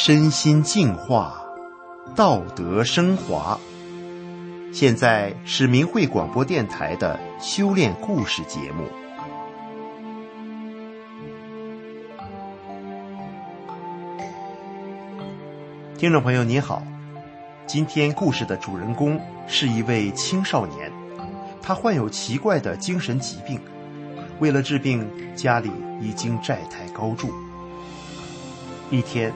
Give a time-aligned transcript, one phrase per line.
[0.00, 1.42] 身心净化，
[2.14, 3.58] 道德升华。
[4.72, 8.84] 现在是明慧广播电台的修炼故事节目。
[15.98, 16.80] 听众朋友您好，
[17.66, 20.92] 今天故事的主人公是一位青少年，
[21.60, 23.60] 他患有奇怪的精神疾病，
[24.38, 25.04] 为了治病，
[25.34, 27.28] 家里已经债台高筑。
[28.92, 29.34] 一天，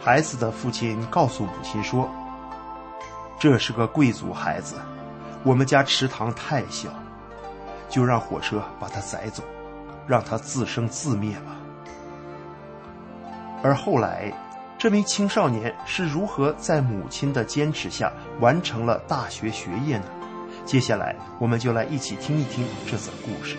[0.00, 2.08] 孩子的父亲告诉母亲说
[3.38, 4.76] ：“这是个贵族孩子，
[5.42, 6.88] 我们家池塘太小，
[7.88, 9.42] 就让火车把他载走，
[10.06, 11.56] 让他自生自灭吧。”
[13.62, 14.32] 而后来，
[14.78, 20.04] 这名青少年是如何在母亲的坚持下完成了大学学业呢？
[20.64, 23.56] 接下来，我们就来一起听一听这则故事。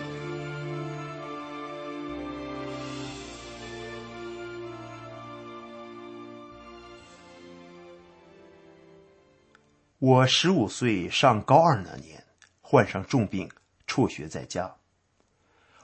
[10.00, 12.24] 我十五岁上高二那年，
[12.62, 13.50] 患上重病，
[13.86, 14.76] 辍学在家。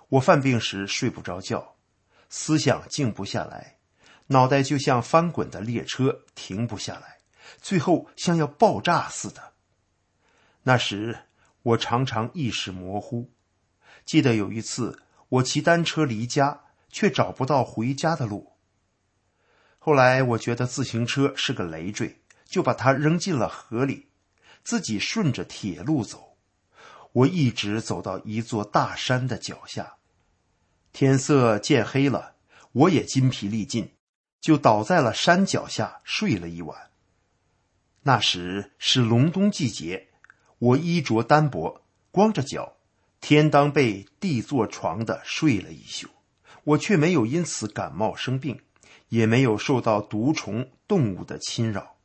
[0.09, 1.77] 我犯病时睡不着觉，
[2.31, 3.77] 思想静不下来，
[4.29, 7.19] 脑袋就像翻滚的列车，停不下来，
[7.61, 9.53] 最后像要爆炸似的。
[10.63, 11.19] 那时
[11.63, 13.31] 我常常意识模糊，
[14.07, 18.55] 记得有一次我骑单车离家，却找不到回家的路。
[19.79, 22.23] 后来我觉得自行车是个累赘。
[22.47, 24.07] 就把它扔进了河里，
[24.65, 26.37] 自己顺着铁路走。
[27.13, 29.97] 我一直走到一座大山的脚下，
[30.93, 32.37] 天色渐黑了，
[32.73, 33.93] 我也筋疲力尽，
[34.41, 36.91] 就倒在了山脚下睡了一晚。
[38.03, 40.09] 那时是隆冬季节，
[40.59, 42.77] 我衣着单薄，光着脚，
[43.21, 46.09] 天当被地做床的睡了一宿。
[46.65, 48.61] 我却没有因此感冒生病，
[49.09, 51.96] 也没有受到毒虫动物的侵扰。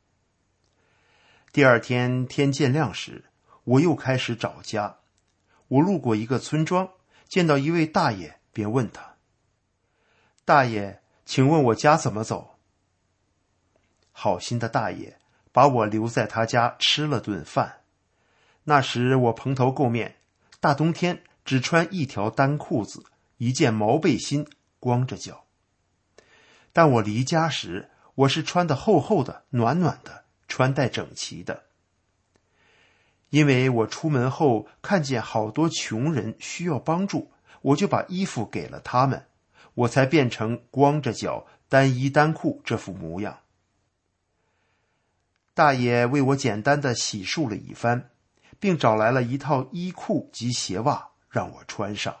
[1.52, 3.26] 第二天天渐亮时，
[3.64, 4.96] 我又开始找家。
[5.68, 6.88] 我路过一个村庄，
[7.28, 9.16] 见到一位大爷，便问他
[10.46, 12.56] ：“大爷，请问我家怎么走？”
[14.12, 15.18] 好心的大爷
[15.52, 17.82] 把我留在他家吃了顿饭。
[18.64, 20.16] 那时我蓬头垢面，
[20.58, 23.04] 大冬天只穿一条单裤子，
[23.36, 24.46] 一件毛背心，
[24.80, 25.44] 光着脚。
[26.72, 30.21] 但我离家时，我是穿的厚厚的、暖暖的。
[30.52, 31.62] 穿戴整齐的，
[33.30, 37.32] 因为我出门后看见好多穷人需要帮助，
[37.62, 39.24] 我就把衣服给了他们，
[39.72, 43.38] 我才变成光着脚、单衣单裤这副模样。
[45.54, 48.10] 大爷为我简单的洗漱了一番，
[48.60, 52.14] 并找来了一套衣裤及鞋袜让我穿上。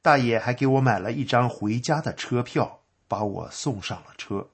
[0.00, 4.50] 大爷还给我买了一张回家的车票，把我送上了车。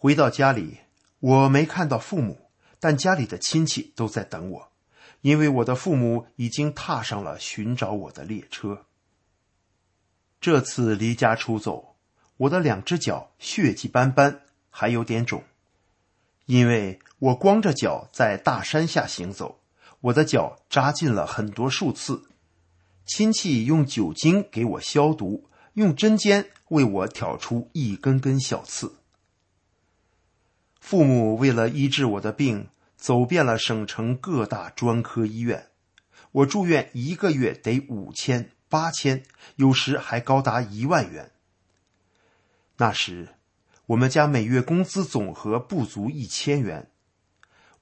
[0.00, 0.78] 回到家里，
[1.18, 4.70] 我没看到父母，但家里的亲戚都在等我，
[5.22, 8.86] 因为我的父母已经踏上了寻找我的列车。
[10.40, 11.96] 这次离家出走，
[12.36, 15.42] 我的两只脚血迹斑斑，还有点肿，
[16.46, 19.58] 因为我光着脚在大山下行走，
[20.00, 22.22] 我的脚扎进了很多树刺。
[23.04, 28.94] 亲戚用酒精给我消毒，用针尖为我挑出一根根小刺。
[30.88, 35.68] 父母为了医治我的病，走遍了省城各大专科医院。
[36.32, 39.22] 我住院一个月得五千、八千，
[39.56, 41.30] 有时还高达一万元。
[42.78, 43.34] 那时，
[43.84, 46.90] 我们家每月工资总和不足一千元。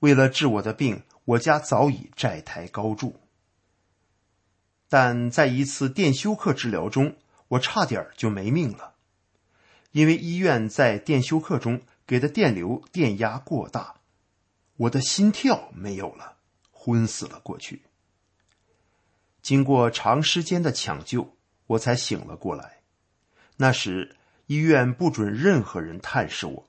[0.01, 3.21] 为了治我的病，我家早已债台高筑。
[4.89, 7.15] 但在一次电休克治疗中，
[7.47, 8.95] 我差点就没命了，
[9.93, 11.81] 因为医院在电休克中。
[12.07, 13.97] 给的电流电压过大，
[14.77, 16.37] 我的心跳没有了，
[16.71, 17.83] 昏死了过去。
[19.43, 21.37] 经过长时间的抢救，
[21.67, 22.81] 我才醒了过来。
[23.57, 24.17] 那时
[24.47, 26.69] 医院不准任何人探视我，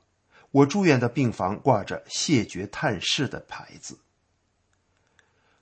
[0.52, 4.00] 我住院的病房挂着谢绝探视的牌子。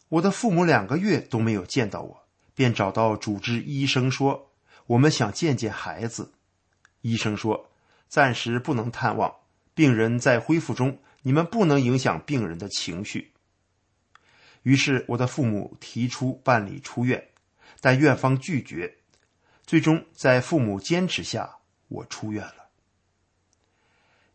[0.08, 4.52] 我的父母两个月都没有见到我，便找到主治医生说
[4.88, 6.32] ：“我们想见见孩子。”
[7.02, 7.70] 医生说
[8.08, 9.36] ：“暂时不能探望。”
[9.76, 13.34] 病人在恢复中，你们不能影响病人的情绪。
[14.64, 17.28] 于是，我的父母提出办理出院，
[17.82, 18.96] 但院方拒绝。
[19.64, 21.58] 最终，在父母坚持下，
[21.90, 22.70] 我出院了。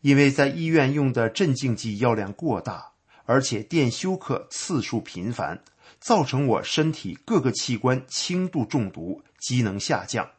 [0.01, 2.93] 因为在医院用的镇静剂药量过大，
[3.25, 5.63] 而且电休克次数频繁，
[5.99, 10.29] 造成我身体各个器官轻度中毒，机能下降。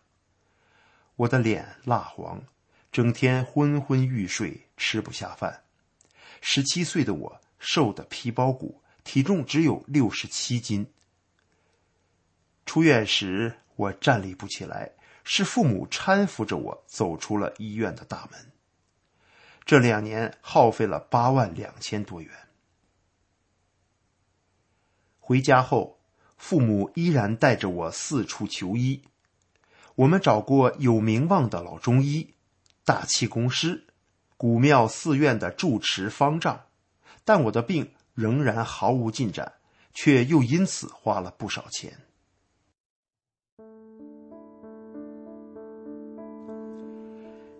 [1.17, 2.43] 我的脸蜡黄。
[2.93, 5.65] 整天昏昏欲睡，吃不下饭。
[6.43, 10.87] 十七岁的我瘦的皮包骨，体重只有六十七斤。
[12.67, 14.93] 出院时，我站立不起来，
[15.25, 18.53] 是父母搀扶着我走出了医院的大门。
[19.65, 22.31] 这两年耗费了八万两千多元。
[25.19, 25.99] 回家后，
[26.37, 29.03] 父母依然带着我四处求医。
[29.95, 32.35] 我们找过有名望的老中医、
[32.85, 33.85] 大气功师、
[34.37, 36.63] 古庙寺院的住持方丈，
[37.25, 39.53] 但我的病仍然毫无进展，
[39.95, 41.93] 却又因此花了不少钱。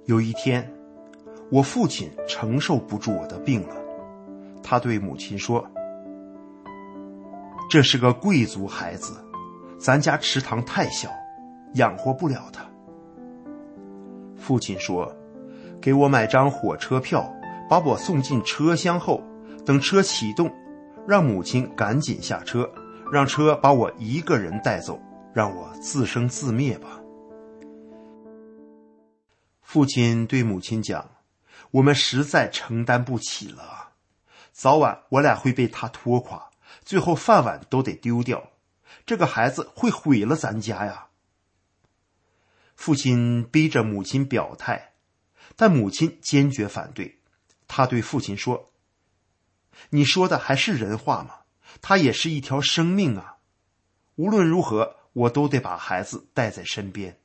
[0.07, 0.69] 有一天，
[1.53, 3.77] 我父亲承受不住我的病了，
[4.61, 5.65] 他对母亲说
[7.71, 9.25] ：“这是个贵族孩子，
[9.79, 11.09] 咱家池塘太小，
[11.75, 12.69] 养活不了他。”
[14.43, 15.15] 父亲说
[15.81, 17.33] ：“给我买张火车票，
[17.71, 19.23] 把我送进车厢后，
[19.65, 20.53] 等车启动，
[21.07, 22.69] 让母亲赶紧下车，
[23.13, 25.01] 让车把我一个人带走，
[25.33, 27.01] 让我自生自灭吧。”
[29.63, 31.09] 父亲对母亲讲
[31.71, 33.91] ：“我们实在承担不起了，
[34.51, 36.51] 早晚我俩会被他拖垮，
[36.85, 38.43] 最后饭碗都得丢掉。
[39.07, 41.07] 这个孩子会毁了咱家呀。”
[42.75, 44.95] 父亲逼着母亲表态，
[45.57, 47.21] 但母亲坚决反对。
[47.69, 48.73] 他对父亲说
[49.91, 51.41] ：“你说的还是人话吗？
[51.81, 53.39] 他也是一条生命啊！
[54.17, 57.19] 无论如何，我都得把孩子带在身边。”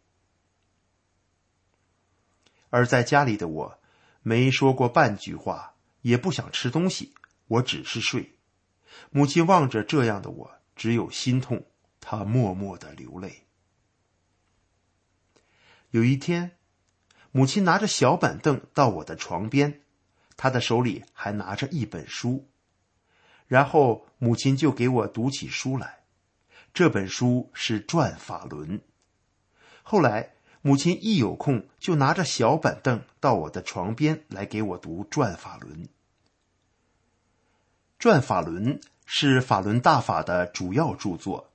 [2.70, 3.80] 而在家里的我，
[4.22, 7.14] 没说过半句话，也不想吃东西，
[7.48, 8.38] 我只是睡。
[9.10, 11.66] 母亲望着这样的我，只有心痛，
[12.00, 13.47] 她默默的流泪。
[15.98, 16.52] 有一天，
[17.32, 19.82] 母亲拿着小板凳到我的床边，
[20.36, 22.48] 她的手里还拿着一本书，
[23.48, 26.02] 然后母亲就给我读起书来。
[26.72, 28.80] 这本书是《转法轮》。
[29.82, 30.34] 后来。
[30.64, 35.84] 母亲一有空就拿着小板凳到我的床边来给我读《转法轮》。
[37.98, 41.52] 《转法轮》是法轮大法的主要著作。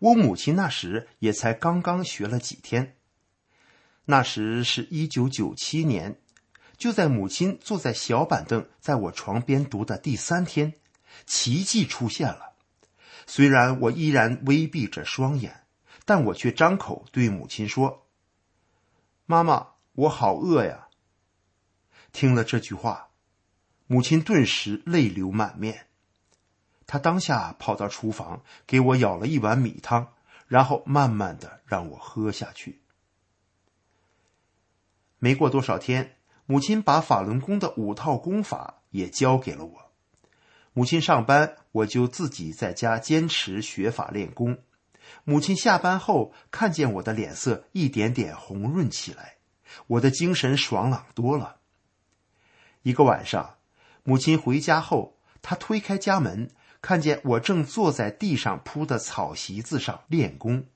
[0.00, 2.96] 我母亲那时也才刚刚学了几天。
[4.10, 6.18] 那时是一九九七年，
[6.78, 10.72] 就在母亲坐在小板凳在我床边读的第三天，
[11.26, 12.54] 奇迹出现了。
[13.26, 15.66] 虽然我依然微闭着双眼，
[16.06, 18.06] 但我却张口对母亲说。
[19.26, 20.88] 妈妈，我好饿呀！
[22.10, 23.10] 听了这句话，
[23.86, 25.88] 母亲顿时泪流满面。
[26.86, 30.14] 她当下跑到厨房，给我舀了一碗米汤，
[30.46, 32.80] 然后慢慢的让我喝下去。
[35.18, 36.16] 没过多少天，
[36.46, 39.92] 母亲把法轮功的五套功法也教给了我。
[40.72, 44.58] 母亲上班，我就自己在家坚持学法练功。
[45.24, 49.36] 母亲下班后看见我的脸色一点点红润起来，
[49.86, 51.56] 我的精神爽朗多了。
[52.82, 53.56] 一个晚上，
[54.04, 56.50] 母亲回家后，她推开家门，
[56.80, 60.66] 看见我正坐在地上铺的草席子上练功，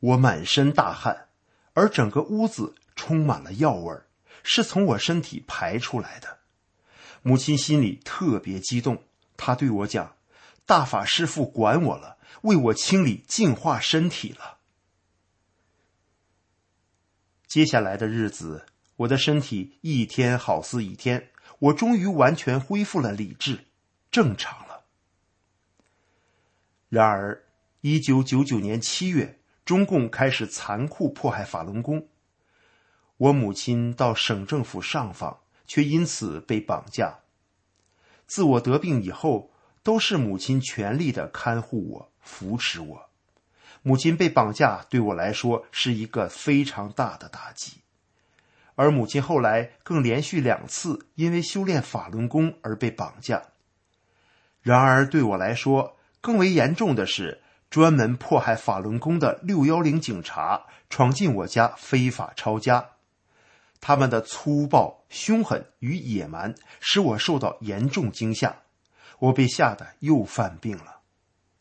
[0.00, 1.28] 我满身大汗，
[1.74, 4.08] 而整个屋子充满了药味儿，
[4.42, 6.40] 是从我身体排出来的。
[7.22, 9.04] 母亲心里特别激动，
[9.36, 10.16] 她对我讲
[10.66, 14.58] ：“大法师父管我了。”为我清理净化身体了。
[17.48, 23.64] 接下来的日子，我的身体一天好似一天，我终于完全恢复了理智，
[24.12, 24.84] 正常了。
[26.88, 27.42] 然而，
[27.80, 32.06] 一九九九年七月，中共开始残酷迫害法轮功。
[33.18, 37.18] 我母亲到省政府上访，却因此被绑架。
[38.26, 39.50] 自我得病以后，
[39.82, 42.08] 都是母亲全力的看护我。
[42.20, 43.08] 扶持我，
[43.80, 47.78] 母亲被绑架对我来说是一个非常大的打击，
[48.74, 53.42] 而母亲后来更连续两次因为修炼法轮功而被绑架。
[54.60, 62.90] 然而对我来说更为严重的是，专门迫害法轮功的六幺零警察闯进我家非法抄家，
[63.80, 68.62] 他们的粗暴、凶狠与野蛮使我受到严重惊吓，
[69.18, 71.00] 我被吓得又犯病了。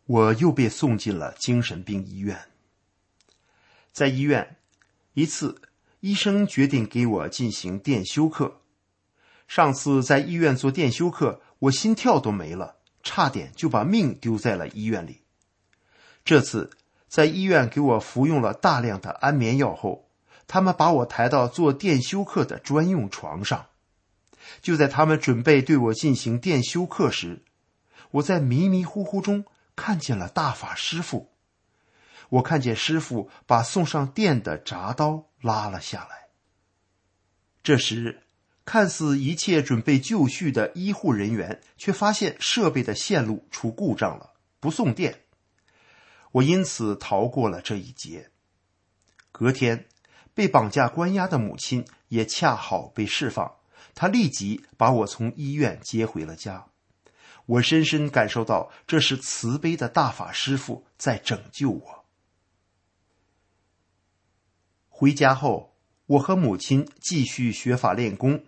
[0.05, 2.39] 我又被送进了精神病医院。
[3.91, 4.57] 在医院，
[5.13, 5.61] 一次
[5.99, 8.61] 医生决定给我进行电休克。
[9.47, 15.23] 上次在医院做电休克，我心跳都没了，差点就把命丢在了医院里。
[16.23, 16.69] 这次
[17.07, 20.06] 在医院给我服用了大量的安眠药后，
[20.47, 23.67] 他们把我抬到做电修课的专用床上。
[24.61, 27.43] 就在他们准备对我进行电修课时，
[28.11, 31.31] 我在迷迷糊糊中看见了大法师傅。
[32.29, 36.27] 我看见师傅把送上电的铡刀拉了下来。
[37.61, 38.23] 这时，
[38.63, 45.23] 看似一切准备就绪的医护人员，却发现设备的线路出故障了，不送电。
[46.31, 48.29] 我因此逃过了这一劫。
[49.31, 49.85] 隔天，
[50.37, 53.55] 被绑架关押的母亲也恰好被释放，
[53.95, 56.67] 她立即把我从医院接回了家。
[57.47, 62.05] 我深深感受到，这是慈悲的大法师父在拯救我。
[64.89, 65.75] 回家后，
[66.05, 68.45] 我和母亲继续学法练功。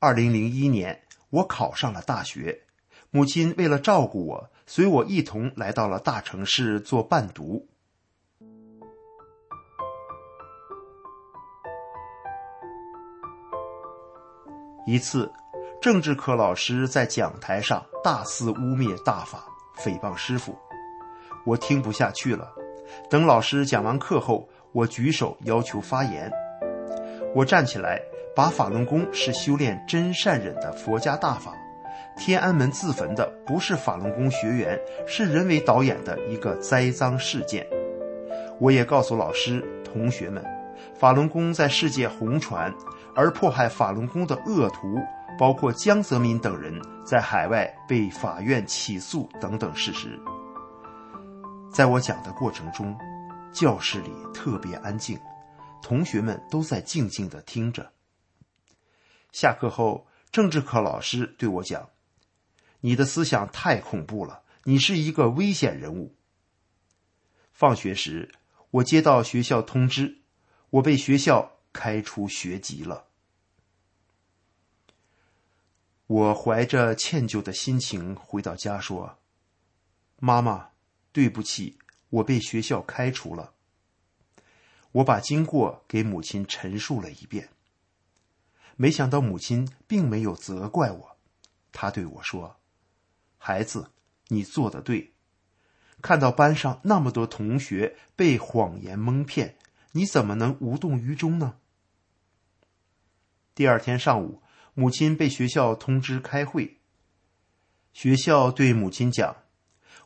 [0.00, 2.64] 二零零一年，我考上了大学，
[3.10, 7.68] 母亲为了照顾我，随我一同来到了大城市做伴读。
[14.86, 15.32] 一次，
[15.80, 19.46] 政治课老师在讲台上大肆污蔑大法，
[19.78, 20.54] 诽谤师傅，
[21.46, 22.52] 我听不下去了。
[23.08, 24.48] 等老师讲完课后。
[24.74, 26.28] 我举手要求发言。
[27.32, 28.02] 我站起来，
[28.34, 31.54] 把法轮功是修炼真善忍的佛家大法。
[32.16, 34.76] 天安门自焚的不是法轮功学员，
[35.06, 37.64] 是人为导演的一个栽赃事件。
[38.58, 40.44] 我也告诉老师、同学们，
[40.92, 42.74] 法轮功在世界红传，
[43.16, 44.98] 而迫害法轮功的恶徒，
[45.38, 50.20] 包括江泽民等人，在海外被法院起诉等等事实。
[51.72, 52.96] 在我讲的过程中。
[53.54, 55.16] 教室里特别安静，
[55.80, 57.92] 同学们都在静静的听着。
[59.30, 61.90] 下课后，政治课老师对我讲
[62.82, 66.16] ：“你的思想太恐怖了，你是一个危险人物。”
[67.54, 68.34] 放学时，
[68.72, 70.22] 我接到学校通知，
[70.70, 73.08] 我被学校开除学籍了。
[76.06, 79.18] 我怀着歉疚的心情回到家，说
[80.20, 80.70] ：“妈妈，
[81.12, 81.76] 对不起。”
[82.14, 83.54] 我被学校开除了。
[84.92, 87.48] 我把经过给母亲陈述了一遍，
[88.76, 91.16] 没想到母亲并没有责怪我，
[91.72, 92.56] 她对我说
[93.36, 93.90] ：“孩子，
[94.28, 95.12] 你做的对。
[96.00, 99.56] 看到班上那么多同学被谎言蒙骗，
[99.90, 101.58] 你怎么能无动于衷呢？”
[103.54, 104.42] 第二天上午，
[104.74, 106.78] 母亲被学校通知开会。
[107.92, 109.36] 学校对母亲讲。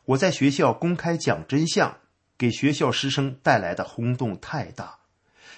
[0.05, 1.97] 我在学校公开讲真相，
[2.37, 4.99] 给学校师生带来的轰动太大，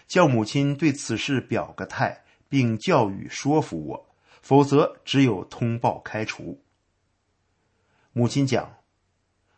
[0.07, 6.63] 叫母亲对此事表个态，并教育说服我，否则只有通报开除。
[8.13, 8.77] 母亲讲，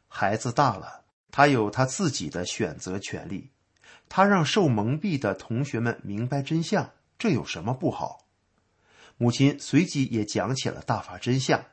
[0.07, 3.51] 孩子大了，他有他自己的选择权利，
[4.09, 8.22] 他让受蒙蔽的同学们明白真相，这有什么不好？
[9.17, 11.63] 母亲随即也讲起了大法真相。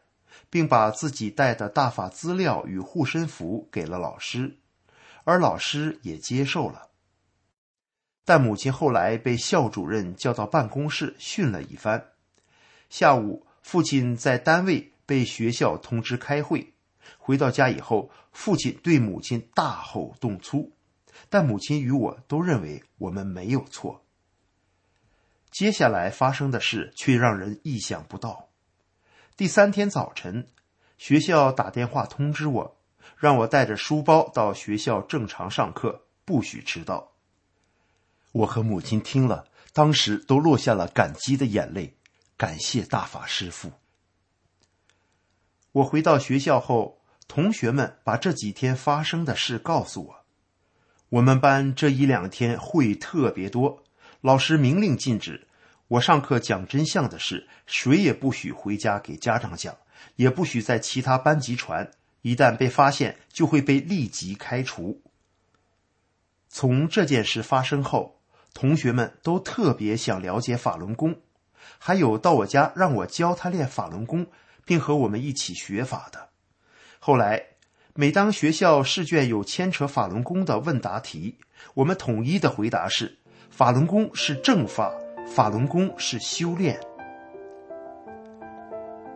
[0.49, 4.57] 并把自己带的大法资料与护身符给了老师，
[5.23, 6.89] 而老师也接受了。
[8.25, 12.05] 但母亲后来被校主任叫到办公室训了一番。
[12.89, 16.75] 下午，父亲在单位被学校通知开会。
[17.19, 20.73] 回到家以后，父亲对母亲大吼动粗，
[21.29, 24.05] 但母亲与我都认为我们没有错。
[25.51, 28.49] 接下来发生的事却让人意想不到。
[29.37, 30.47] 第三天早晨，
[30.99, 32.77] 学校打电话通知我，
[33.17, 37.13] 让我带着书包到学校正常上课，不许迟到。
[38.33, 41.97] 我和母亲听了，当时都落下了感激的眼泪，
[42.37, 43.73] 感谢大法师父。
[45.73, 50.25] 我回到学校后，同学们把这几天发生的事告诉我。
[51.09, 53.83] 我们班这一两天会特别多，
[54.21, 55.47] 老师明令禁止。
[55.89, 59.77] 我上课讲真相的事，谁也不许回家给家长讲，
[60.17, 61.91] 也不许在其他班级传。
[62.23, 65.01] 一旦被发现，就会被立即开除。
[66.49, 68.21] 从这件事发生后，
[68.53, 71.17] 同学们都特别想了解法轮功，
[71.79, 74.27] 还有到我家让我教他练法轮功，
[74.67, 76.29] 并和我们一起学法的。
[76.99, 77.43] 后来，
[77.95, 81.39] 每当学校试卷有牵扯法轮功的问答题，
[81.73, 83.17] 我们统一的回答是：
[83.61, 84.91] 法轮功是正法。
[85.27, 86.81] 法轮功是修炼。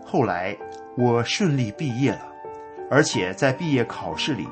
[0.04, 0.54] 后来
[0.98, 2.30] 我顺利毕业了，
[2.90, 4.46] 而且在毕业考试里，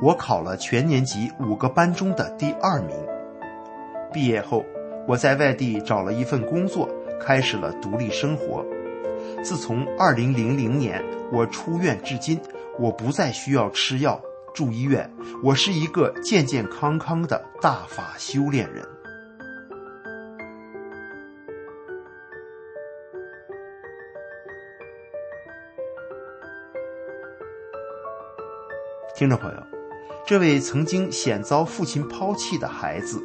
[0.00, 2.96] 我考了全年级五个班中的第二名。
[4.12, 4.64] 毕业后，
[5.08, 6.88] 我在外地找了一份工作，
[7.20, 8.64] 开始了独立生活。
[9.42, 12.40] 自从二零零零年我出院至今，
[12.78, 14.20] 我不再需要吃药、
[14.54, 15.10] 住医院，
[15.42, 18.86] 我是一个健健康康的大法修炼人。
[29.22, 29.62] 听众朋友，
[30.26, 33.22] 这位曾经险遭父亲抛弃的孩子，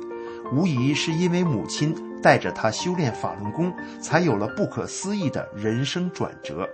[0.54, 6.70] 无疑是因为母亲带着他修炼法轮功，才有了不可思议的人生转折。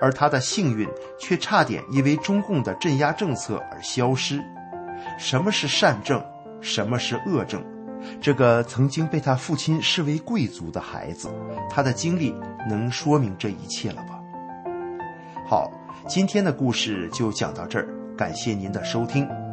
[0.00, 4.40] 而他的幸运却差点因为中共的镇压政策而消失。
[5.18, 6.24] 什么是善政？
[6.60, 7.60] 什么是恶政？
[8.20, 11.28] 这个曾经被他父亲视为贵族的孩子，
[11.68, 12.32] 他的经历
[12.68, 14.20] 能说明这一切了吧？
[15.48, 15.68] 好，
[16.06, 17.88] 今天的故事就讲到这儿，
[18.20, 19.49] 感谢您的收听。